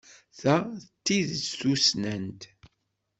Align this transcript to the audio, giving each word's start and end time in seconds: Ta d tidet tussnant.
Ta 0.39 0.55
d 0.81 0.83
tidet 1.05 1.51
tussnant. 1.59 2.43